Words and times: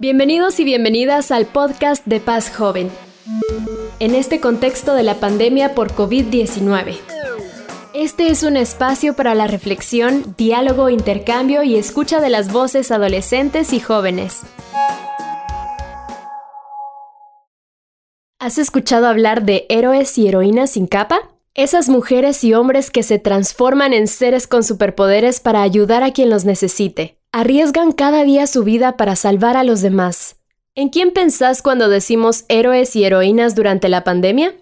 Bienvenidos 0.00 0.58
y 0.58 0.64
bienvenidas 0.64 1.30
al 1.30 1.44
podcast 1.44 2.06
de 2.06 2.20
Paz 2.20 2.50
Joven, 2.50 2.90
en 3.98 4.14
este 4.14 4.40
contexto 4.40 4.94
de 4.94 5.02
la 5.02 5.16
pandemia 5.16 5.74
por 5.74 5.92
COVID-19. 5.92 6.96
Este 7.92 8.28
es 8.28 8.42
un 8.42 8.56
espacio 8.56 9.14
para 9.14 9.34
la 9.34 9.46
reflexión, 9.46 10.34
diálogo, 10.38 10.88
intercambio 10.88 11.62
y 11.64 11.76
escucha 11.76 12.22
de 12.22 12.30
las 12.30 12.50
voces 12.50 12.90
adolescentes 12.90 13.74
y 13.74 13.80
jóvenes. 13.80 14.40
¿Has 18.38 18.56
escuchado 18.56 19.06
hablar 19.06 19.42
de 19.42 19.66
héroes 19.68 20.16
y 20.16 20.28
heroínas 20.28 20.70
sin 20.70 20.86
capa? 20.86 21.28
Esas 21.52 21.90
mujeres 21.90 22.42
y 22.42 22.54
hombres 22.54 22.90
que 22.90 23.02
se 23.02 23.18
transforman 23.18 23.92
en 23.92 24.06
seres 24.06 24.46
con 24.46 24.64
superpoderes 24.64 25.40
para 25.40 25.60
ayudar 25.60 26.02
a 26.02 26.14
quien 26.14 26.30
los 26.30 26.46
necesite. 26.46 27.19
Arriesgan 27.32 27.92
cada 27.92 28.24
día 28.24 28.48
su 28.48 28.64
vida 28.64 28.96
para 28.96 29.14
salvar 29.14 29.56
a 29.56 29.62
los 29.62 29.82
demás. 29.82 30.34
¿En 30.74 30.88
quién 30.88 31.12
pensás 31.12 31.62
cuando 31.62 31.88
decimos 31.88 32.44
héroes 32.48 32.96
y 32.96 33.04
heroínas 33.04 33.54
durante 33.54 33.88
la 33.88 34.02
pandemia? 34.02 34.52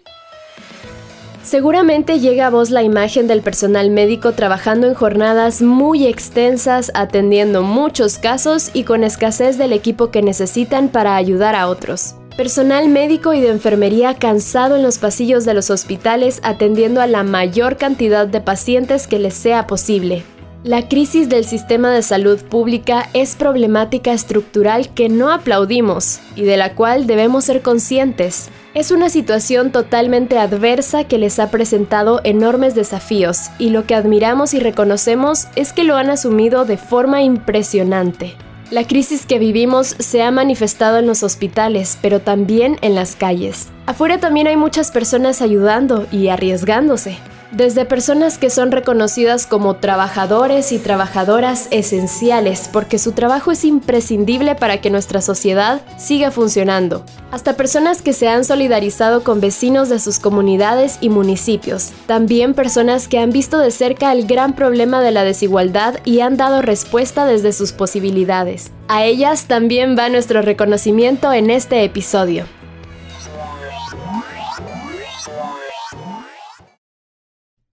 Seguramente 1.42 2.20
llega 2.20 2.48
a 2.48 2.50
vos 2.50 2.68
la 2.68 2.82
imagen 2.82 3.26
del 3.26 3.40
personal 3.40 3.88
médico 3.88 4.32
trabajando 4.32 4.86
en 4.86 4.92
jornadas 4.92 5.62
muy 5.62 6.06
extensas, 6.06 6.92
atendiendo 6.92 7.62
muchos 7.62 8.18
casos 8.18 8.70
y 8.74 8.84
con 8.84 9.02
escasez 9.02 9.56
del 9.56 9.72
equipo 9.72 10.10
que 10.10 10.20
necesitan 10.20 10.90
para 10.90 11.16
ayudar 11.16 11.54
a 11.54 11.68
otros. 11.68 12.16
Personal 12.36 12.90
médico 12.90 13.32
y 13.32 13.40
de 13.40 13.48
enfermería 13.48 14.12
cansado 14.12 14.76
en 14.76 14.82
los 14.82 14.98
pasillos 14.98 15.46
de 15.46 15.54
los 15.54 15.70
hospitales 15.70 16.40
atendiendo 16.42 17.00
a 17.00 17.06
la 17.06 17.22
mayor 17.22 17.78
cantidad 17.78 18.26
de 18.26 18.42
pacientes 18.42 19.06
que 19.06 19.18
les 19.18 19.32
sea 19.32 19.66
posible. 19.66 20.22
La 20.64 20.88
crisis 20.88 21.28
del 21.28 21.44
sistema 21.44 21.92
de 21.92 22.02
salud 22.02 22.40
pública 22.40 23.08
es 23.12 23.36
problemática 23.36 24.12
estructural 24.12 24.92
que 24.92 25.08
no 25.08 25.30
aplaudimos 25.30 26.18
y 26.34 26.42
de 26.42 26.56
la 26.56 26.74
cual 26.74 27.06
debemos 27.06 27.44
ser 27.44 27.62
conscientes. 27.62 28.48
Es 28.74 28.90
una 28.90 29.08
situación 29.08 29.70
totalmente 29.70 30.36
adversa 30.36 31.04
que 31.04 31.16
les 31.16 31.38
ha 31.38 31.52
presentado 31.52 32.20
enormes 32.24 32.74
desafíos 32.74 33.50
y 33.60 33.70
lo 33.70 33.86
que 33.86 33.94
admiramos 33.94 34.52
y 34.52 34.58
reconocemos 34.58 35.46
es 35.54 35.72
que 35.72 35.84
lo 35.84 35.96
han 35.96 36.10
asumido 36.10 36.64
de 36.64 36.76
forma 36.76 37.22
impresionante. 37.22 38.34
La 38.72 38.84
crisis 38.84 39.26
que 39.26 39.38
vivimos 39.38 39.94
se 40.00 40.22
ha 40.22 40.32
manifestado 40.32 40.98
en 40.98 41.06
los 41.06 41.22
hospitales, 41.22 41.98
pero 42.02 42.20
también 42.20 42.78
en 42.82 42.96
las 42.96 43.14
calles. 43.14 43.68
Afuera 43.86 44.18
también 44.18 44.48
hay 44.48 44.56
muchas 44.56 44.90
personas 44.90 45.40
ayudando 45.40 46.08
y 46.10 46.28
arriesgándose 46.28 47.16
desde 47.52 47.84
personas 47.84 48.36
que 48.36 48.50
son 48.50 48.72
reconocidas 48.72 49.46
como 49.46 49.76
trabajadores 49.76 50.72
y 50.72 50.78
trabajadoras 50.78 51.68
esenciales 51.70 52.68
porque 52.72 52.98
su 52.98 53.12
trabajo 53.12 53.50
es 53.50 53.64
imprescindible 53.64 54.54
para 54.54 54.80
que 54.80 54.90
nuestra 54.90 55.22
sociedad 55.22 55.80
siga 55.96 56.30
funcionando, 56.30 57.04
hasta 57.30 57.54
personas 57.54 58.02
que 58.02 58.12
se 58.12 58.28
han 58.28 58.44
solidarizado 58.44 59.24
con 59.24 59.40
vecinos 59.40 59.88
de 59.88 59.98
sus 59.98 60.18
comunidades 60.18 60.98
y 61.00 61.08
municipios, 61.08 61.92
también 62.06 62.54
personas 62.54 63.08
que 63.08 63.18
han 63.18 63.30
visto 63.30 63.58
de 63.58 63.70
cerca 63.70 64.12
el 64.12 64.26
gran 64.26 64.54
problema 64.54 65.00
de 65.00 65.12
la 65.12 65.24
desigualdad 65.24 65.96
y 66.04 66.20
han 66.20 66.36
dado 66.36 66.62
respuesta 66.62 67.26
desde 67.26 67.52
sus 67.52 67.72
posibilidades. 67.72 68.72
A 68.88 69.04
ellas 69.04 69.44
también 69.46 69.96
va 69.98 70.08
nuestro 70.08 70.42
reconocimiento 70.42 71.32
en 71.32 71.50
este 71.50 71.84
episodio. 71.84 72.57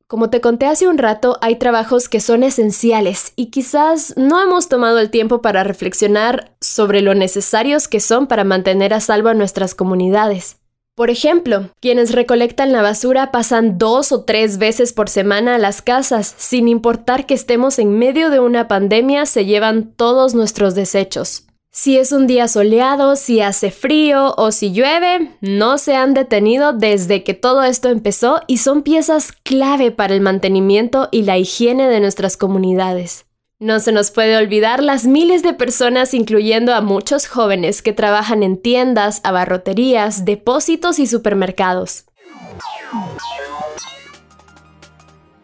Como 0.07 0.29
te 0.29 0.39
conté 0.39 0.67
hace 0.67 0.87
un 0.87 0.99
rato, 0.99 1.39
hay 1.41 1.55
trabajos 1.55 2.09
que 2.09 2.19
son 2.19 2.43
esenciales 2.43 3.33
y 3.35 3.47
quizás 3.47 4.13
no 4.17 4.39
hemos 4.39 4.69
tomado 4.69 4.99
el 4.99 5.09
tiempo 5.09 5.41
para 5.41 5.63
reflexionar 5.63 6.51
sobre 6.61 7.01
lo 7.01 7.15
necesarios 7.15 7.87
que 7.87 7.99
son 7.99 8.27
para 8.27 8.43
mantener 8.43 8.93
a 8.93 8.99
salvo 8.99 9.29
a 9.29 9.33
nuestras 9.33 9.73
comunidades. 9.73 10.57
Por 10.93 11.09
ejemplo, 11.09 11.71
quienes 11.81 12.11
recolectan 12.11 12.71
la 12.71 12.83
basura 12.83 13.31
pasan 13.31 13.79
dos 13.79 14.11
o 14.11 14.25
tres 14.25 14.59
veces 14.59 14.94
por 14.94 15.09
semana 15.09 15.55
a 15.55 15.57
las 15.57 15.81
casas, 15.81 16.35
sin 16.38 16.67
importar 16.67 17.25
que 17.25 17.33
estemos 17.33 17.79
en 17.79 17.97
medio 17.97 18.29
de 18.29 18.39
una 18.39 18.67
pandemia, 18.67 19.25
se 19.25 19.45
llevan 19.45 19.91
todos 19.95 20.35
nuestros 20.35 20.75
desechos. 20.75 21.47
Si 21.78 21.97
es 21.97 22.13
un 22.13 22.25
día 22.25 22.47
soleado, 22.47 23.18
si 23.18 23.41
hace 23.41 23.69
frío 23.69 24.34
o 24.38 24.53
si 24.53 24.72
llueve, 24.72 25.36
no 25.41 25.78
se 25.78 25.94
han 25.94 26.13
detenido 26.13 26.72
desde 26.72 27.25
que 27.25 27.34
todo 27.34 27.63
esto 27.63 27.90
empezó 27.90 28.40
y 28.47 28.59
son 28.59 28.81
piezas 28.81 29.34
clave 29.44 29.91
para 29.91 30.13
el 30.13 30.22
mantenimiento 30.22 31.09
y 31.12 31.24
la 31.24 31.38
higiene 31.38 31.90
de 31.90 32.00
nuestras 32.00 32.38
comunidades. 32.38 33.25
No 33.59 33.81
se 33.81 33.91
nos 33.91 34.09
puede 34.09 34.38
olvidar 34.38 34.81
las 34.81 35.06
miles 35.06 35.44
de 35.44 35.52
personas, 35.52 36.13
incluyendo 36.13 36.74
a 36.74 36.80
muchos 36.80 37.28
jóvenes 37.28 37.81
que 37.81 37.92
trabajan 37.92 38.42
en 38.42 38.56
tiendas, 38.56 39.19
abarroterías, 39.25 40.24
depósitos 40.24 40.97
y 40.97 41.07
supermercados. 41.07 42.06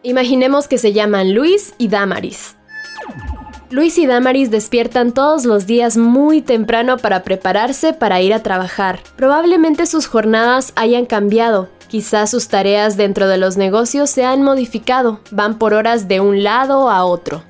Imaginemos 0.02 0.66
que 0.66 0.78
se 0.78 0.94
llaman 0.94 1.34
Luis 1.34 1.74
y 1.76 1.88
Damaris. 1.88 2.56
Luis 3.72 3.96
y 3.96 4.06
Damaris 4.06 4.50
despiertan 4.50 5.12
todos 5.12 5.46
los 5.46 5.66
días 5.66 5.96
muy 5.96 6.42
temprano 6.42 6.98
para 6.98 7.22
prepararse 7.22 7.94
para 7.94 8.20
ir 8.20 8.34
a 8.34 8.42
trabajar. 8.42 9.00
Probablemente 9.16 9.86
sus 9.86 10.06
jornadas 10.06 10.74
hayan 10.76 11.06
cambiado, 11.06 11.70
quizás 11.88 12.30
sus 12.30 12.48
tareas 12.48 12.98
dentro 12.98 13.28
de 13.28 13.38
los 13.38 13.56
negocios 13.56 14.10
se 14.10 14.26
han 14.26 14.42
modificado, 14.42 15.20
van 15.30 15.58
por 15.58 15.72
horas 15.72 16.06
de 16.06 16.20
un 16.20 16.42
lado 16.42 16.90
a 16.90 17.06
otro. 17.06 17.44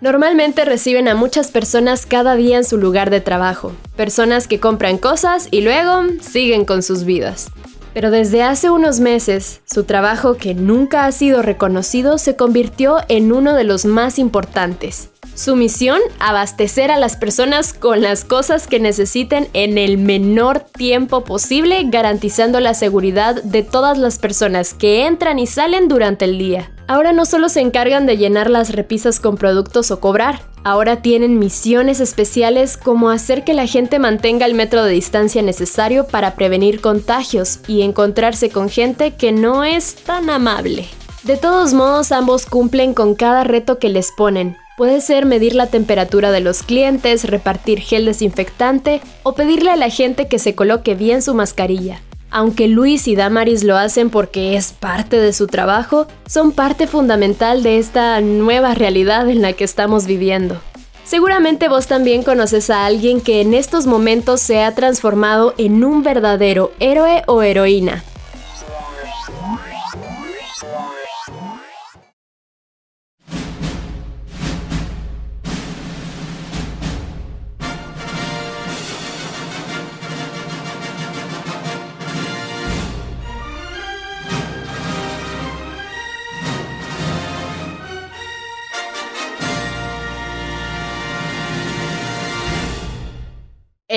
Normalmente 0.00 0.64
reciben 0.64 1.08
a 1.08 1.14
muchas 1.14 1.50
personas 1.50 2.06
cada 2.06 2.36
día 2.36 2.56
en 2.56 2.64
su 2.64 2.78
lugar 2.78 3.10
de 3.10 3.20
trabajo, 3.20 3.72
personas 3.96 4.48
que 4.48 4.58
compran 4.58 4.96
cosas 4.96 5.46
y 5.50 5.60
luego 5.60 6.04
siguen 6.22 6.64
con 6.64 6.82
sus 6.82 7.04
vidas. 7.04 7.50
Pero 7.92 8.10
desde 8.10 8.42
hace 8.42 8.70
unos 8.70 8.98
meses, 9.00 9.60
su 9.66 9.84
trabajo 9.84 10.38
que 10.38 10.54
nunca 10.54 11.04
ha 11.04 11.12
sido 11.12 11.42
reconocido 11.42 12.16
se 12.16 12.34
convirtió 12.34 12.96
en 13.08 13.30
uno 13.30 13.52
de 13.52 13.64
los 13.64 13.84
más 13.84 14.18
importantes. 14.18 15.10
Su 15.36 15.54
misión, 15.54 16.00
abastecer 16.18 16.90
a 16.90 16.98
las 16.98 17.16
personas 17.16 17.74
con 17.74 18.00
las 18.00 18.24
cosas 18.24 18.66
que 18.66 18.80
necesiten 18.80 19.48
en 19.52 19.76
el 19.76 19.98
menor 19.98 20.60
tiempo 20.60 21.24
posible, 21.24 21.82
garantizando 21.84 22.58
la 22.58 22.72
seguridad 22.72 23.42
de 23.42 23.62
todas 23.62 23.98
las 23.98 24.18
personas 24.18 24.72
que 24.72 25.04
entran 25.04 25.38
y 25.38 25.46
salen 25.46 25.88
durante 25.88 26.24
el 26.24 26.38
día. 26.38 26.72
Ahora 26.88 27.12
no 27.12 27.26
solo 27.26 27.50
se 27.50 27.60
encargan 27.60 28.06
de 28.06 28.16
llenar 28.16 28.48
las 28.48 28.70
repisas 28.70 29.20
con 29.20 29.36
productos 29.36 29.90
o 29.90 30.00
cobrar, 30.00 30.40
ahora 30.64 31.02
tienen 31.02 31.38
misiones 31.38 32.00
especiales 32.00 32.78
como 32.78 33.10
hacer 33.10 33.44
que 33.44 33.52
la 33.52 33.66
gente 33.66 33.98
mantenga 33.98 34.46
el 34.46 34.54
metro 34.54 34.84
de 34.84 34.92
distancia 34.92 35.42
necesario 35.42 36.06
para 36.06 36.34
prevenir 36.34 36.80
contagios 36.80 37.58
y 37.68 37.82
encontrarse 37.82 38.48
con 38.48 38.70
gente 38.70 39.16
que 39.16 39.32
no 39.32 39.64
es 39.64 39.96
tan 39.96 40.30
amable. 40.30 40.88
De 41.24 41.36
todos 41.36 41.74
modos, 41.74 42.10
ambos 42.10 42.46
cumplen 42.46 42.94
con 42.94 43.14
cada 43.14 43.44
reto 43.44 43.78
que 43.78 43.90
les 43.90 44.12
ponen, 44.16 44.56
Puede 44.76 45.00
ser 45.00 45.24
medir 45.24 45.54
la 45.54 45.68
temperatura 45.68 46.30
de 46.30 46.40
los 46.40 46.62
clientes, 46.62 47.24
repartir 47.24 47.80
gel 47.80 48.04
desinfectante 48.04 49.00
o 49.22 49.32
pedirle 49.32 49.70
a 49.70 49.76
la 49.76 49.88
gente 49.88 50.28
que 50.28 50.38
se 50.38 50.54
coloque 50.54 50.94
bien 50.94 51.22
su 51.22 51.32
mascarilla. 51.32 52.02
Aunque 52.30 52.68
Luis 52.68 53.08
y 53.08 53.16
Damaris 53.16 53.64
lo 53.64 53.78
hacen 53.78 54.10
porque 54.10 54.54
es 54.54 54.72
parte 54.72 55.16
de 55.16 55.32
su 55.32 55.46
trabajo, 55.46 56.06
son 56.26 56.52
parte 56.52 56.86
fundamental 56.86 57.62
de 57.62 57.78
esta 57.78 58.20
nueva 58.20 58.74
realidad 58.74 59.30
en 59.30 59.40
la 59.40 59.54
que 59.54 59.64
estamos 59.64 60.04
viviendo. 60.04 60.60
Seguramente 61.04 61.70
vos 61.70 61.86
también 61.86 62.22
conoces 62.22 62.68
a 62.68 62.84
alguien 62.84 63.22
que 63.22 63.40
en 63.40 63.54
estos 63.54 63.86
momentos 63.86 64.42
se 64.42 64.62
ha 64.62 64.74
transformado 64.74 65.54
en 65.56 65.84
un 65.84 66.02
verdadero 66.02 66.72
héroe 66.80 67.22
o 67.26 67.40
heroína. 67.40 68.04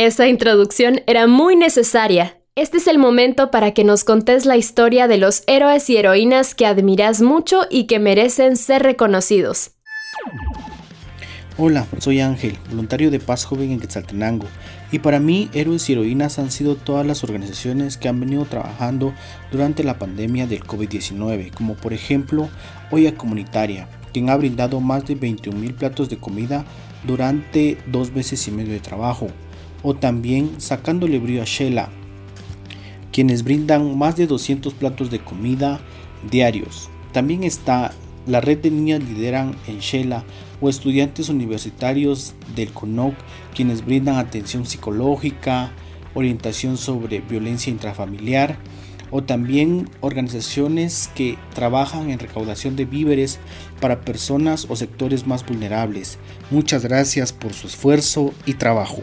Esa 0.02 0.30
introducción 0.30 1.02
era 1.08 1.28
muy 1.28 1.58
necesaria. 1.58 2.38
Este 2.56 2.78
es 2.78 2.88
el 2.88 3.00
momento 3.00 3.52
para 3.52 3.74
que 3.74 3.84
nos 3.84 4.06
contes 4.06 4.46
la 4.46 4.56
historia 4.56 5.10
de 5.10 5.18
los 5.18 5.44
héroes 5.46 5.90
y 5.90 5.98
heroínas 5.98 6.56
que 6.56 6.66
admiras 6.66 7.22
mucho 7.22 7.64
y 7.70 7.84
que 7.84 8.00
merecen 8.00 8.56
ser 8.56 8.82
reconocidos. 8.82 9.72
Hola, 11.58 11.86
soy 11.98 12.22
Ángel, 12.22 12.58
voluntario 12.70 13.12
de 13.12 13.20
Paz 13.20 13.44
Joven 13.44 13.72
en 13.72 13.82
Quetzaltenango, 13.82 14.46
y 14.90 15.00
para 15.00 15.20
mí 15.20 15.50
héroes 15.54 15.90
y 15.90 15.92
heroínas 15.92 16.40
han 16.40 16.50
sido 16.50 16.78
todas 16.78 17.06
las 17.06 17.26
organizaciones 17.26 17.98
que 17.98 18.08
han 18.08 18.22
venido 18.22 18.46
trabajando 18.46 19.14
durante 19.52 19.84
la 19.84 20.00
pandemia 20.00 20.48
del 20.48 20.64
COVID-19, 20.64 21.52
como 21.54 21.76
por 21.76 21.92
ejemplo 21.92 22.48
Olla 22.90 23.16
Comunitaria, 23.16 23.90
quien 24.14 24.30
ha 24.30 24.38
brindado 24.38 24.80
más 24.80 25.06
de 25.06 25.16
21 25.16 25.60
mil 25.60 25.74
platos 25.74 26.08
de 26.08 26.16
comida 26.16 26.64
durante 27.06 27.78
dos 27.86 28.14
meses 28.14 28.48
y 28.48 28.52
medio 28.52 28.72
de 28.72 28.80
trabajo, 28.80 29.28
o 29.84 29.94
también 29.94 30.60
Sacándole 30.60 31.20
Brío 31.20 31.42
a 31.42 31.46
Shela, 31.46 31.90
quienes 33.12 33.44
brindan 33.44 33.98
más 33.98 34.16
de 34.16 34.28
200 34.28 34.74
platos 34.74 35.10
de 35.10 35.20
comida 35.20 35.80
diarios. 36.30 36.90
También 37.12 37.44
está 37.44 37.94
la 38.28 38.42
red 38.42 38.60
de 38.60 38.72
niñas 38.72 39.02
lideran 39.04 39.56
en 39.68 39.80
Shela 39.80 40.24
o 40.62 40.70
estudiantes 40.70 41.30
universitarios 41.30 42.34
del 42.56 42.72
CONOC 42.72 43.16
quienes 43.56 43.86
brindan 43.86 44.18
atención 44.18 44.66
psicológica, 44.66 45.72
orientación 46.14 46.78
sobre 46.78 47.22
violencia 47.22 47.72
intrafamiliar 47.72 48.58
o 49.12 49.24
también 49.24 49.90
organizaciones 50.02 51.10
que 51.16 51.38
trabajan 51.56 52.12
en 52.12 52.20
recaudación 52.20 52.76
de 52.76 52.86
víveres 52.86 53.40
para 53.80 54.02
personas 54.02 54.68
o 54.70 54.76
sectores 54.76 55.26
más 55.26 55.46
vulnerables. 55.46 56.20
Muchas 56.52 56.84
gracias 56.84 57.34
por 57.34 57.54
su 57.54 57.68
esfuerzo 57.68 58.34
y 58.46 58.54
trabajo. 58.54 59.02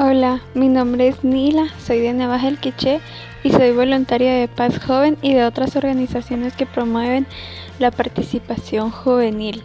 Hola, 0.00 0.40
mi 0.54 0.68
nombre 0.68 1.08
es 1.08 1.24
Nila, 1.24 1.66
soy 1.84 1.98
de 1.98 2.12
Navaja 2.12 2.46
El 2.46 2.58
y 3.42 3.50
soy 3.50 3.72
voluntaria 3.72 4.32
de 4.32 4.46
Paz 4.46 4.78
Joven 4.78 5.18
y 5.22 5.34
de 5.34 5.44
otras 5.44 5.74
organizaciones 5.74 6.54
que 6.54 6.66
promueven 6.66 7.26
la 7.80 7.90
participación 7.90 8.92
juvenil. 8.92 9.64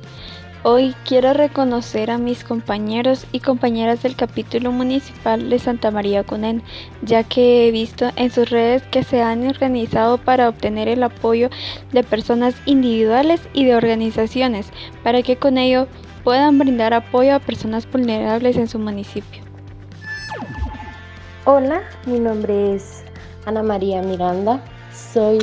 Hoy 0.64 0.96
quiero 1.06 1.34
reconocer 1.34 2.10
a 2.10 2.18
mis 2.18 2.44
compañeros 2.44 3.28
y 3.32 3.42
compañeras 3.42 4.02
del 4.02 4.16
capítulo 4.16 4.72
municipal 4.72 5.52
de 5.52 5.60
Santa 5.60 5.92
María 5.92 6.24
Cunén, 6.24 6.64
ya 7.04 7.24
que 7.24 7.68
he 7.68 7.72
visto 7.72 8.10
en 8.16 8.32
sus 8.32 8.50
redes 8.50 8.82
que 8.90 9.04
se 9.04 9.22
han 9.22 9.48
organizado 9.48 10.18
para 10.18 10.50
obtener 10.50 10.88
el 10.88 11.04
apoyo 11.04 11.52
de 11.92 12.02
personas 12.02 12.56
individuales 12.66 13.40
y 13.54 13.66
de 13.66 13.76
organizaciones, 13.76 14.72
para 15.04 15.22
que 15.22 15.36
con 15.36 15.60
ello 15.60 15.88
puedan 16.24 16.58
brindar 16.58 16.96
apoyo 16.96 17.36
a 17.36 17.40
personas 17.40 17.86
vulnerables 17.92 18.58
en 18.58 18.68
su 18.68 18.80
municipio. 18.80 19.43
Hola, 21.46 21.82
mi 22.06 22.22
nombre 22.22 22.74
es 22.74 23.04
Ana 23.46 23.64
María 23.64 24.02
Miranda, 24.02 24.64
soy 24.94 25.40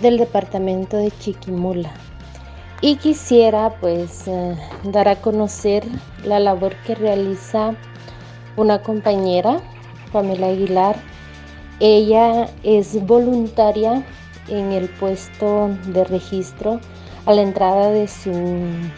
del 0.00 0.16
departamento 0.16 0.96
de 0.96 1.10
Chiquimula 1.10 1.90
y 2.80 2.94
quisiera 2.94 3.70
pues 3.80 4.28
eh, 4.28 4.56
dar 4.84 5.08
a 5.08 5.16
conocer 5.16 5.82
la 6.24 6.38
labor 6.38 6.76
que 6.86 6.94
realiza 6.94 7.74
una 8.56 8.80
compañera, 8.80 9.60
Pamela 10.12 10.46
Aguilar. 10.46 10.94
Ella 11.80 12.48
es 12.62 13.04
voluntaria 13.04 14.04
en 14.46 14.70
el 14.70 14.88
puesto 14.88 15.70
de 15.88 16.04
registro 16.04 16.78
a 17.26 17.32
la 17.32 17.42
entrada 17.42 17.90
de 17.90 18.06
su 18.06 18.30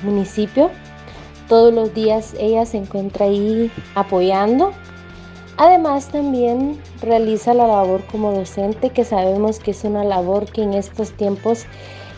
municipio. 0.02 0.70
Todos 1.48 1.72
los 1.72 1.94
días 1.94 2.34
ella 2.38 2.66
se 2.66 2.76
encuentra 2.76 3.24
ahí 3.24 3.72
apoyando. 3.94 4.74
Además 5.58 6.08
también 6.08 6.78
realiza 7.00 7.54
la 7.54 7.66
labor 7.66 8.04
como 8.10 8.32
docente, 8.32 8.90
que 8.90 9.04
sabemos 9.04 9.58
que 9.58 9.70
es 9.70 9.84
una 9.84 10.04
labor 10.04 10.44
que 10.44 10.62
en 10.62 10.74
estos 10.74 11.12
tiempos 11.12 11.64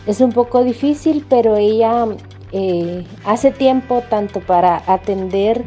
es 0.07 0.19
un 0.19 0.33
poco 0.33 0.63
difícil, 0.63 1.25
pero 1.29 1.55
ella 1.55 2.05
eh, 2.51 3.05
hace 3.25 3.51
tiempo 3.51 4.03
tanto 4.09 4.41
para 4.41 4.83
atender 4.87 5.63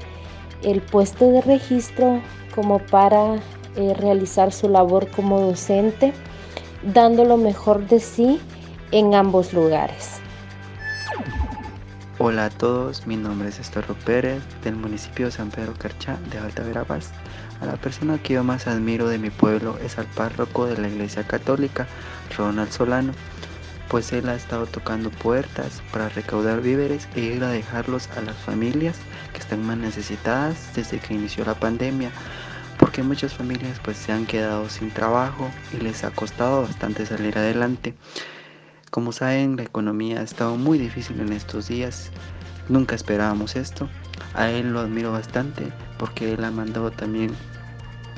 el 0.62 0.82
puesto 0.82 1.30
de 1.30 1.40
registro 1.40 2.20
como 2.54 2.78
para 2.78 3.36
eh, 3.76 3.94
realizar 3.94 4.52
su 4.52 4.68
labor 4.68 5.08
como 5.08 5.40
docente, 5.40 6.12
dando 6.82 7.24
lo 7.24 7.38
mejor 7.38 7.86
de 7.86 8.00
sí 8.00 8.38
en 8.90 9.14
ambos 9.14 9.54
lugares. 9.54 10.20
Hola 12.18 12.44
a 12.44 12.50
todos, 12.50 13.06
mi 13.06 13.16
nombre 13.16 13.48
es 13.48 13.58
Estorro 13.58 13.94
Pérez 14.04 14.42
del 14.62 14.76
municipio 14.76 15.26
de 15.26 15.32
San 15.32 15.50
Pedro 15.50 15.72
Carchá 15.78 16.18
de 16.30 16.38
Alta 16.38 16.62
Verapaz. 16.62 17.10
La 17.64 17.76
persona 17.76 18.18
que 18.18 18.34
yo 18.34 18.44
más 18.44 18.66
admiro 18.66 19.08
de 19.08 19.18
mi 19.18 19.30
pueblo 19.30 19.78
es 19.84 19.98
al 19.98 20.06
párroco 20.06 20.66
de 20.66 20.78
la 20.78 20.88
Iglesia 20.88 21.24
Católica, 21.24 21.86
Ronald 22.36 22.70
Solano 22.70 23.12
pues 23.92 24.10
él 24.14 24.26
ha 24.30 24.34
estado 24.34 24.64
tocando 24.64 25.10
puertas 25.10 25.82
para 25.92 26.08
recaudar 26.08 26.62
víveres 26.62 27.08
e 27.14 27.20
ir 27.20 27.44
a 27.44 27.50
dejarlos 27.50 28.08
a 28.16 28.22
las 28.22 28.36
familias 28.36 28.96
que 29.34 29.40
están 29.40 29.66
más 29.66 29.76
necesitadas 29.76 30.70
desde 30.74 30.98
que 30.98 31.12
inició 31.12 31.44
la 31.44 31.54
pandemia 31.54 32.10
porque 32.78 33.02
muchas 33.02 33.34
familias 33.34 33.78
pues 33.84 33.98
se 33.98 34.10
han 34.10 34.24
quedado 34.24 34.70
sin 34.70 34.90
trabajo 34.90 35.50
y 35.74 35.82
les 35.82 36.04
ha 36.04 36.10
costado 36.10 36.62
bastante 36.62 37.04
salir 37.04 37.36
adelante. 37.36 37.94
Como 38.90 39.12
saben, 39.12 39.56
la 39.56 39.62
economía 39.62 40.20
ha 40.20 40.24
estado 40.24 40.56
muy 40.56 40.78
difícil 40.78 41.20
en 41.20 41.32
estos 41.32 41.68
días. 41.68 42.10
Nunca 42.68 42.94
esperábamos 42.94 43.56
esto. 43.56 43.88
A 44.34 44.50
él 44.50 44.72
lo 44.72 44.80
admiro 44.80 45.12
bastante 45.12 45.72
porque 45.98 46.32
él 46.32 46.44
ha 46.44 46.50
mandado 46.50 46.90
también 46.90 47.34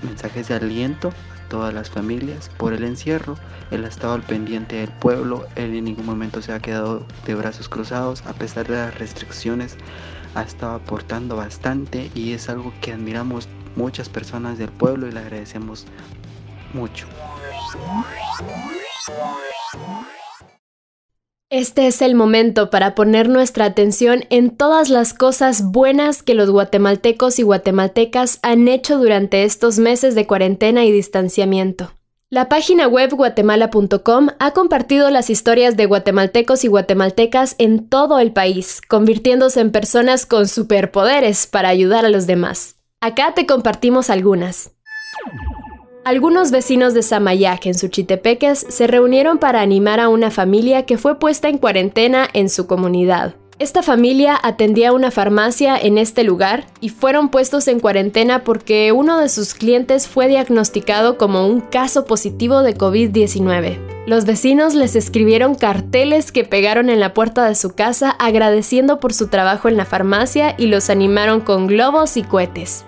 mensajes 0.03 0.49
de 0.49 0.55
aliento 0.55 1.13
todas 1.49 1.73
las 1.73 1.91
familias 1.91 2.51
por 2.57 2.73
el 2.73 2.85
encierro. 2.85 3.37
Él 3.71 3.85
ha 3.85 3.89
estado 3.89 4.15
al 4.15 4.23
pendiente 4.23 4.77
del 4.77 4.91
pueblo, 4.91 5.47
él 5.57 5.75
en 5.75 5.85
ningún 5.85 6.07
momento 6.07 6.43
se 6.43 6.53
ha 6.53 6.61
quedado 6.61 7.07
de 7.25 7.35
brazos 7.35 7.69
cruzados, 7.69 8.25
a 8.27 8.33
pesar 8.33 8.67
de 8.67 8.75
las 8.75 8.99
restricciones, 8.99 9.77
ha 10.35 10.43
estado 10.43 10.75
aportando 10.75 11.37
bastante 11.37 12.11
y 12.15 12.33
es 12.33 12.49
algo 12.49 12.73
que 12.81 12.93
admiramos 12.93 13.49
muchas 13.77 14.09
personas 14.09 14.59
del 14.59 14.71
pueblo 14.71 15.07
y 15.07 15.13
le 15.13 15.21
agradecemos 15.21 15.87
mucho. 16.73 17.07
Este 21.57 21.87
es 21.87 22.03
el 22.03 22.17
momento 22.17 22.69
para 22.69 22.97
poner 22.97 23.29
nuestra 23.29 23.67
atención 23.67 24.25
en 24.29 24.51
todas 24.51 24.89
las 24.89 25.15
cosas 25.15 25.63
buenas 25.63 26.25
que 26.25 26.35
los 26.35 26.51
guatemaltecos 26.51 27.39
y 27.39 27.45
guatemaltecas 27.45 28.41
han 28.43 28.67
hecho 28.67 28.99
durante 28.99 29.45
estos 29.45 29.79
meses 29.79 30.17
de 30.17 30.27
cuarentena 30.27 30.85
y 30.85 30.91
distanciamiento. 30.91 31.93
La 32.29 32.49
página 32.49 32.89
web 32.89 33.15
guatemala.com 33.15 34.31
ha 34.41 34.51
compartido 34.51 35.11
las 35.11 35.31
historias 35.31 35.77
de 35.77 35.87
guatemaltecos 35.87 36.65
y 36.65 36.67
guatemaltecas 36.67 37.55
en 37.59 37.89
todo 37.89 38.19
el 38.19 38.33
país, 38.33 38.81
convirtiéndose 38.81 39.61
en 39.61 39.71
personas 39.71 40.27
con 40.27 40.49
superpoderes 40.49 41.47
para 41.47 41.69
ayudar 41.69 42.05
a 42.05 42.09
los 42.11 42.27
demás. 42.27 42.81
Acá 43.01 43.33
te 43.33 43.47
compartimos 43.47 44.11
algunas. 44.11 44.73
Algunos 46.05 46.51
vecinos 46.51 46.93
de 46.93 47.03
Samayac 47.03 47.65
en 47.65 47.73
Suchitepeques 47.73 48.67
se 48.69 48.87
reunieron 48.87 49.39
para 49.39 49.63
animar 49.63 50.01
a 50.01 50.11
una 50.11 50.31
familia 50.31 50.85
que 50.85 50.99
fue 50.99 51.19
puesta 51.19 51.49
en 51.49 51.57
cuarentena 51.57 52.29
en 52.35 52.51
su 52.51 52.67
comunidad. 52.67 53.37
Esta 53.59 53.83
familia 53.83 54.39
atendía 54.43 54.93
una 54.93 55.11
farmacia 55.11 55.79
en 55.79 55.97
este 55.97 56.23
lugar 56.23 56.67
y 56.83 56.91
fueron 56.91 57.31
puestos 57.31 57.69
en 57.69 57.81
cuarentena 57.81 58.45
porque 58.45 58.93
uno 58.93 59.19
de 59.19 59.31
sus 59.31 59.55
clientes 59.55 60.07
fue 60.07 60.29
diagnosticado 60.29 61.17
como 61.17 61.47
un 61.47 61.63
caso 61.63 62.05
positivo 62.05 62.63
de 62.63 62.77
COVID-19. 62.77 63.79
Los 64.07 64.27
vecinos 64.27 64.75
les 64.75 64.97
escribieron 64.97 65.55
carteles 65.55 66.33
que 66.33 66.45
pegaron 66.45 66.91
en 66.91 67.01
la 67.01 67.15
puerta 67.15 67.49
de 67.49 67.55
su 67.55 67.75
casa 67.75 68.11
agradeciendo 68.11 69.01
por 69.01 69.15
su 69.15 69.29
trabajo 69.29 69.69
en 69.69 69.79
la 69.79 69.87
farmacia 69.87 70.55
y 70.59 70.67
los 70.67 70.91
animaron 70.91 71.41
con 71.41 71.67
globos 71.67 72.19
y 72.19 72.25
cohetes. 72.25 72.85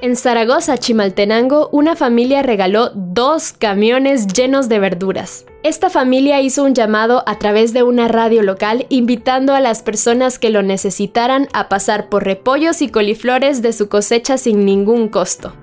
En 0.00 0.16
Zaragoza, 0.16 0.76
Chimaltenango, 0.76 1.68
una 1.72 1.96
familia 1.96 2.42
regaló 2.42 2.90
dos 2.94 3.52
camiones 3.52 4.26
llenos 4.26 4.68
de 4.68 4.78
verduras. 4.78 5.46
Esta 5.62 5.88
familia 5.88 6.40
hizo 6.42 6.64
un 6.64 6.74
llamado 6.74 7.22
a 7.26 7.38
través 7.38 7.72
de 7.72 7.82
una 7.82 8.08
radio 8.08 8.42
local 8.42 8.86
invitando 8.90 9.54
a 9.54 9.60
las 9.60 9.82
personas 9.82 10.38
que 10.38 10.50
lo 10.50 10.62
necesitaran 10.62 11.48
a 11.54 11.68
pasar 11.68 12.10
por 12.10 12.24
repollos 12.24 12.82
y 12.82 12.88
coliflores 12.88 13.62
de 13.62 13.72
su 13.72 13.88
cosecha 13.88 14.36
sin 14.36 14.66
ningún 14.66 15.08
costo. 15.08 15.54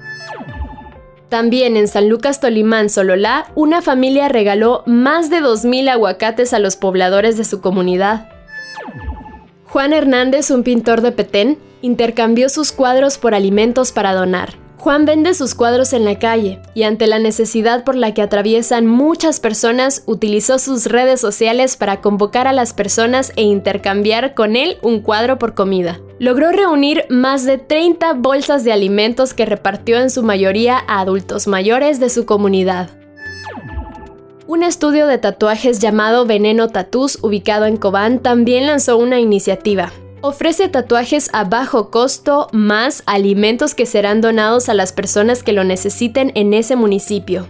También 1.30 1.78
en 1.78 1.88
San 1.88 2.10
Lucas 2.10 2.42
Tolimán, 2.42 2.90
Sololá, 2.90 3.52
una 3.56 3.82
familia 3.82 4.28
regaló 4.28 4.84
más 4.86 5.30
de 5.30 5.42
2.000 5.42 5.90
aguacates 5.90 6.54
a 6.54 6.60
los 6.60 6.76
pobladores 6.76 7.38
de 7.38 7.46
su 7.46 7.62
comunidad. 7.62 8.31
Juan 9.72 9.94
Hernández, 9.94 10.52
un 10.52 10.64
pintor 10.64 11.00
de 11.00 11.14
Petén, 11.14 11.58
intercambió 11.82 12.50
sus 12.50 12.74
cuadros 12.74 13.18
por 13.18 13.34
alimentos 13.34 13.94
para 13.94 14.14
donar. 14.14 14.56
Juan 14.78 15.06
vende 15.06 15.34
sus 15.34 15.56
cuadros 15.56 15.94
en 15.94 16.04
la 16.04 16.20
calle 16.20 16.60
y 16.74 16.84
ante 16.84 17.08
la 17.08 17.20
necesidad 17.20 17.86
por 17.86 17.96
la 17.96 18.14
que 18.14 18.22
atraviesan 18.22 18.86
muchas 18.86 19.40
personas 19.40 20.04
utilizó 20.08 20.60
sus 20.60 20.88
redes 20.88 21.22
sociales 21.22 21.78
para 21.78 22.02
convocar 22.02 22.48
a 22.48 22.52
las 22.52 22.74
personas 22.74 23.32
e 23.38 23.44
intercambiar 23.44 24.34
con 24.34 24.58
él 24.58 24.78
un 24.82 25.00
cuadro 25.00 25.40
por 25.40 25.54
comida. 25.54 26.02
Logró 26.20 26.52
reunir 26.52 27.06
más 27.08 27.46
de 27.46 27.58
30 27.58 28.16
bolsas 28.16 28.66
de 28.66 28.74
alimentos 28.74 29.34
que 29.34 29.46
repartió 29.46 30.02
en 30.02 30.10
su 30.10 30.22
mayoría 30.22 30.84
a 30.86 31.00
adultos 31.00 31.48
mayores 31.48 32.02
de 32.02 32.10
su 32.10 32.26
comunidad. 32.26 32.90
Un 34.52 34.64
estudio 34.64 35.08
de 35.08 35.18
tatuajes 35.18 35.80
llamado 35.80 36.26
Veneno 36.26 36.68
Tattoos, 36.68 37.20
ubicado 37.22 37.68
en 37.68 37.78
Cobán, 37.78 38.20
también 38.20 38.68
lanzó 38.68 38.98
una 38.98 39.18
iniciativa. 39.18 39.94
Ofrece 40.20 40.68
tatuajes 40.68 41.30
a 41.32 41.46
bajo 41.46 41.90
costo 41.90 42.50
más 42.52 43.02
alimentos 43.06 43.76
que 43.76 43.86
serán 43.86 44.20
donados 44.20 44.68
a 44.68 44.74
las 44.74 44.92
personas 44.92 45.42
que 45.42 45.54
lo 45.54 45.64
necesiten 45.64 46.34
en 46.36 46.54
ese 46.54 46.76
municipio. 46.76 47.48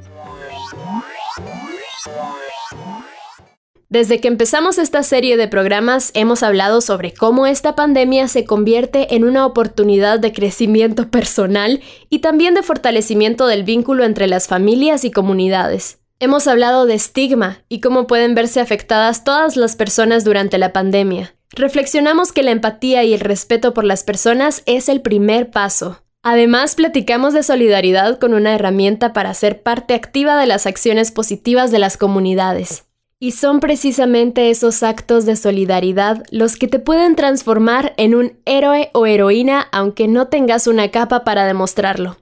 Desde 3.90 4.22
que 4.22 4.28
empezamos 4.28 4.78
esta 4.78 5.02
serie 5.02 5.38
de 5.38 5.48
programas 5.48 6.12
hemos 6.14 6.44
hablado 6.44 6.82
sobre 6.82 7.16
cómo 7.16 7.48
esta 7.48 7.76
pandemia 7.76 8.28
se 8.28 8.46
convierte 8.46 9.16
en 9.16 9.24
una 9.24 9.48
oportunidad 9.48 10.20
de 10.20 10.34
crecimiento 10.34 11.10
personal 11.10 11.82
y 12.12 12.20
también 12.20 12.54
de 12.54 12.62
fortalecimiento 12.62 13.48
del 13.48 13.64
vínculo 13.64 14.04
entre 14.04 14.28
las 14.28 14.48
familias 14.48 15.04
y 15.04 15.10
comunidades. 15.10 16.01
Hemos 16.24 16.46
hablado 16.46 16.86
de 16.86 16.94
estigma 16.94 17.64
y 17.68 17.80
cómo 17.80 18.06
pueden 18.06 18.36
verse 18.36 18.60
afectadas 18.60 19.24
todas 19.24 19.58
las 19.58 19.76
personas 19.76 20.24
durante 20.24 20.60
la 20.60 20.72
pandemia. 20.72 21.34
Reflexionamos 21.50 22.32
que 22.32 22.44
la 22.44 22.52
empatía 22.52 23.04
y 23.04 23.16
el 23.16 23.22
respeto 23.22 23.74
por 23.74 23.86
las 23.86 24.04
personas 24.04 24.62
es 24.68 24.88
el 24.88 25.02
primer 25.02 25.50
paso. 25.50 26.04
Además, 26.22 26.76
platicamos 26.76 27.34
de 27.34 27.42
solidaridad 27.42 28.20
con 28.20 28.36
una 28.36 28.54
herramienta 28.54 29.14
para 29.14 29.34
ser 29.34 29.64
parte 29.64 29.96
activa 29.96 30.40
de 30.40 30.46
las 30.46 30.68
acciones 30.68 31.12
positivas 31.12 31.72
de 31.72 31.80
las 31.80 31.98
comunidades. 31.98 32.84
Y 33.18 33.32
son 33.32 33.60
precisamente 33.60 34.52
esos 34.52 34.84
actos 34.84 35.26
de 35.26 35.36
solidaridad 35.36 36.24
los 36.30 36.56
que 36.56 36.68
te 36.68 36.78
pueden 36.78 37.16
transformar 37.16 37.96
en 37.98 38.14
un 38.14 38.38
héroe 38.46 38.92
o 38.94 39.08
heroína 39.08 39.68
aunque 39.72 40.08
no 40.08 40.28
tengas 40.28 40.68
una 40.68 40.92
capa 40.92 41.24
para 41.24 41.46
demostrarlo. 41.46 42.18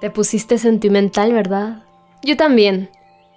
Te 0.00 0.10
pusiste 0.10 0.58
sentimental, 0.58 1.32
¿verdad? 1.32 1.82
Yo 2.22 2.36
también. 2.36 2.90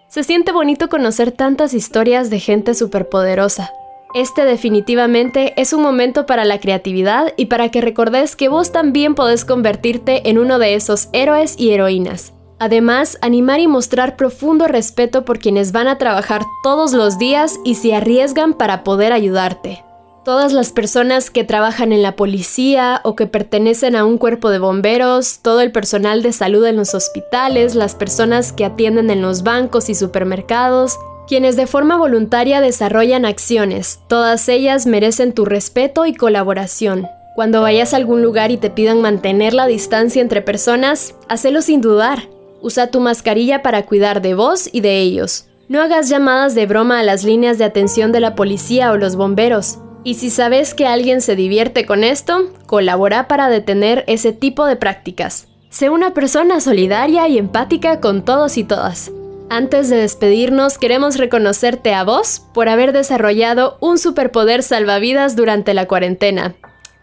Se 0.08 0.24
siente 0.24 0.52
bonito 0.52 0.90
conocer 0.90 1.32
tantas 1.32 1.74
historias 1.74 2.30
de 2.30 2.40
gente 2.40 2.74
superpoderosa 2.76 3.72
este 4.14 4.46
definitivamente 4.46 5.60
es 5.60 5.74
un 5.74 5.82
momento 5.82 6.28
para 6.28 6.46
la 6.46 6.60
creatividad 6.60 7.34
y 7.36 7.48
para 7.48 7.70
que 7.70 7.82
recordes 7.82 8.36
que 8.36 8.48
vos 8.48 8.72
también 8.72 9.16
podés 9.16 9.44
convertirte 9.44 10.30
en 10.30 10.38
uno 10.38 10.60
de 10.60 10.76
esos 10.76 11.10
héroes 11.14 11.56
y 11.58 11.72
heroínas. 11.72 12.32
Además, 12.60 13.18
animar 13.22 13.60
y 13.60 13.68
mostrar 13.68 14.16
profundo 14.16 14.68
respeto 14.68 15.26
por 15.26 15.40
quienes 15.40 15.72
van 15.72 15.88
a 15.88 15.98
trabajar 15.98 16.44
todos 16.62 16.94
los 16.94 17.18
días 17.18 17.60
y 17.66 17.76
se 17.76 17.96
arriesgan 17.96 18.54
para 18.54 18.84
poder 18.84 19.14
ayudarte. 19.14 19.84
Todas 20.24 20.54
las 20.54 20.72
personas 20.72 21.30
que 21.30 21.44
trabajan 21.44 21.92
en 21.92 22.02
la 22.02 22.16
policía 22.16 23.02
o 23.04 23.14
que 23.14 23.28
pertenecen 23.28 23.98
a 23.98 24.06
un 24.06 24.18
cuerpo 24.18 24.52
de 24.52 24.60
bomberos, 24.60 25.40
todo 25.42 25.60
el 25.60 25.74
personal 25.74 26.24
de 26.24 26.32
salud 26.32 26.66
en 26.66 26.78
los 26.78 26.96
hospitales, 26.96 27.76
las 27.76 27.94
personas 27.94 28.54
que 28.54 28.64
atienden 28.64 29.10
en 29.10 29.22
los 29.22 29.44
bancos 29.44 29.90
y 29.90 29.96
supermercados, 29.96 30.98
quienes 31.28 31.58
de 31.58 31.68
forma 31.68 31.98
voluntaria 31.98 32.62
desarrollan 32.62 33.26
acciones, 33.26 34.00
todas 34.08 34.48
ellas 34.48 34.86
merecen 34.86 35.34
tu 35.34 35.44
respeto 35.44 36.06
y 36.06 36.14
colaboración. 36.14 37.06
Cuando 37.36 37.62
vayas 37.62 37.94
a 37.94 37.98
algún 37.98 38.22
lugar 38.22 38.50
y 38.50 38.58
te 38.58 38.70
pidan 38.70 39.02
mantener 39.02 39.54
la 39.54 39.68
distancia 39.68 40.22
entre 40.22 40.42
personas, 40.42 41.16
hacelo 41.28 41.62
sin 41.62 41.82
dudar. 41.82 42.30
Usa 42.62 42.88
tu 42.88 43.02
mascarilla 43.02 43.62
para 43.62 43.86
cuidar 43.86 44.22
de 44.22 44.36
vos 44.36 44.70
y 44.72 44.80
de 44.80 45.02
ellos. 45.02 45.48
No 45.68 45.82
hagas 45.82 46.08
llamadas 46.08 46.56
de 46.56 46.66
broma 46.66 47.00
a 47.00 47.04
las 47.04 47.26
líneas 47.26 47.58
de 47.58 47.66
atención 47.66 48.14
de 48.14 48.22
la 48.22 48.36
policía 48.36 48.92
o 48.92 48.98
los 48.98 49.18
bomberos. 49.18 49.80
Y 50.04 50.16
si 50.16 50.30
sabes 50.30 50.74
que 50.74 50.86
alguien 50.86 51.22
se 51.22 51.36
divierte 51.36 51.86
con 51.86 52.04
esto, 52.04 52.52
colabora 52.66 53.28
para 53.28 53.50
detener 53.50 54.04
ese 54.08 54.34
tipo 54.34 54.66
de 54.66 54.76
prácticas. 54.76 55.48
Sé 55.70 55.90
una 55.90 56.14
persona 56.14 56.60
solidaria 56.60 57.28
y 57.28 57.38
empática 57.38 58.00
con 58.00 58.26
todos 58.26 58.58
y 58.58 58.64
todas. 58.64 59.12
Antes 59.50 59.90
de 59.90 59.98
despedirnos, 59.98 60.78
queremos 60.78 61.18
reconocerte 61.18 61.94
a 61.94 62.04
vos 62.04 62.42
por 62.54 62.70
haber 62.70 62.92
desarrollado 62.92 63.78
un 63.80 63.98
superpoder 63.98 64.62
salvavidas 64.62 65.36
durante 65.36 65.74
la 65.74 65.88
cuarentena. 65.88 66.56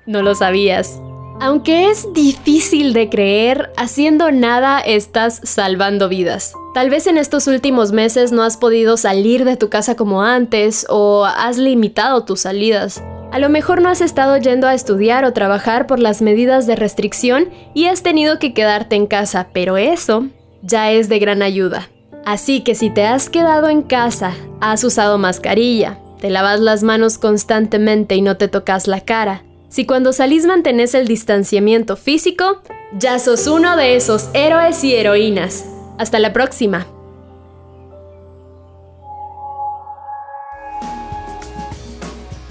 No 0.04 0.22
lo 0.22 0.34
sabías. 0.34 1.00
Aunque 1.42 1.88
es 1.88 2.12
difícil 2.12 2.92
de 2.92 3.08
creer, 3.08 3.72
haciendo 3.78 4.30
nada 4.30 4.78
estás 4.78 5.40
salvando 5.42 6.10
vidas. 6.10 6.52
Tal 6.74 6.90
vez 6.90 7.06
en 7.06 7.16
estos 7.16 7.46
últimos 7.46 7.92
meses 7.92 8.30
no 8.30 8.42
has 8.42 8.58
podido 8.58 8.98
salir 8.98 9.46
de 9.46 9.56
tu 9.56 9.70
casa 9.70 9.96
como 9.96 10.22
antes 10.22 10.84
o 10.90 11.24
has 11.24 11.56
limitado 11.56 12.26
tus 12.26 12.40
salidas. 12.40 13.02
A 13.32 13.38
lo 13.38 13.48
mejor 13.48 13.80
no 13.80 13.88
has 13.88 14.02
estado 14.02 14.36
yendo 14.36 14.66
a 14.66 14.74
estudiar 14.74 15.24
o 15.24 15.32
trabajar 15.32 15.86
por 15.86 15.98
las 15.98 16.20
medidas 16.20 16.66
de 16.66 16.76
restricción 16.76 17.48
y 17.72 17.86
has 17.86 18.02
tenido 18.02 18.38
que 18.38 18.52
quedarte 18.52 18.96
en 18.96 19.06
casa, 19.06 19.48
pero 19.54 19.78
eso 19.78 20.26
ya 20.60 20.92
es 20.92 21.08
de 21.08 21.20
gran 21.20 21.40
ayuda. 21.40 21.88
Así 22.26 22.60
que 22.60 22.74
si 22.74 22.90
te 22.90 23.06
has 23.06 23.30
quedado 23.30 23.70
en 23.70 23.80
casa, 23.80 24.34
has 24.60 24.84
usado 24.84 25.16
mascarilla, 25.16 26.00
te 26.20 26.28
lavas 26.28 26.60
las 26.60 26.82
manos 26.82 27.16
constantemente 27.16 28.14
y 28.14 28.20
no 28.20 28.36
te 28.36 28.48
tocas 28.48 28.86
la 28.86 29.00
cara, 29.00 29.42
si 29.70 29.86
cuando 29.86 30.12
salís 30.12 30.46
mantenés 30.46 30.94
el 30.94 31.06
distanciamiento 31.06 31.96
físico, 31.96 32.60
ya 32.92 33.18
sos 33.20 33.46
uno 33.46 33.76
de 33.76 33.94
esos 33.94 34.28
héroes 34.34 34.82
y 34.82 34.94
heroínas. 34.94 35.64
Hasta 35.96 36.18
la 36.18 36.32
próxima. 36.32 36.88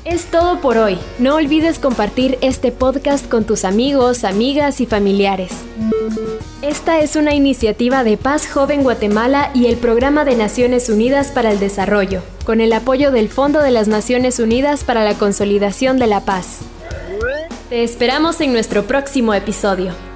Es 0.06 0.26
todo 0.28 0.62
por 0.62 0.78
hoy. 0.78 0.98
No 1.20 1.36
olvides 1.36 1.78
compartir 1.78 2.38
este 2.42 2.72
podcast 2.72 3.28
con 3.28 3.44
tus 3.44 3.66
amigos, 3.66 4.24
amigas 4.24 4.80
y 4.80 4.86
familiares. 4.86 5.52
Esta 6.62 7.00
es 7.00 7.16
una 7.16 7.34
iniciativa 7.34 8.04
de 8.04 8.18
Paz 8.18 8.48
Joven 8.48 8.82
Guatemala 8.82 9.52
y 9.54 9.68
el 9.68 9.78
Programa 9.78 10.24
de 10.24 10.36
Naciones 10.36 10.90
Unidas 10.90 11.32
para 11.32 11.52
el 11.52 11.60
Desarrollo, 11.60 12.22
con 12.46 12.62
el 12.62 12.72
apoyo 12.74 13.12
del 13.12 13.28
Fondo 13.30 13.62
de 13.62 13.72
las 13.72 13.88
Naciones 13.88 14.40
Unidas 14.40 14.84
para 14.84 15.04
la 15.04 15.16
Consolidación 15.16 16.00
de 16.00 16.08
la 16.08 16.22
Paz. 16.22 16.62
Te 17.70 17.84
esperamos 17.84 18.42
en 18.42 18.52
nuestro 18.52 18.88
próximo 18.88 19.32
episodio. 19.32 20.09